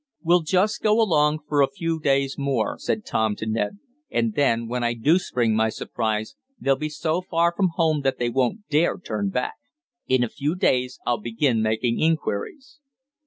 "We'll 0.23 0.41
just 0.41 0.81
go 0.81 0.99
along 0.99 1.41
for 1.47 1.61
a 1.61 1.67
few 1.69 1.99
days 1.99 2.35
more," 2.35 2.79
said 2.79 3.05
Tom, 3.05 3.35
to 3.35 3.45
Ned, 3.45 3.77
"and 4.09 4.33
then, 4.33 4.67
when 4.67 4.83
I 4.83 4.95
do 4.95 5.19
spring 5.19 5.55
my 5.55 5.69
surprise, 5.69 6.35
they'll 6.59 6.75
be 6.75 6.89
so 6.89 7.21
far 7.21 7.53
from 7.55 7.69
home 7.75 8.01
that 8.01 8.17
they 8.17 8.31
won't 8.31 8.67
dare 8.67 8.97
turn 8.97 9.29
back. 9.29 9.57
In 10.07 10.23
a 10.23 10.27
few 10.27 10.55
days 10.55 10.97
I'll 11.05 11.19
begin 11.21 11.61
making 11.61 11.99
inquiries." 11.99 12.79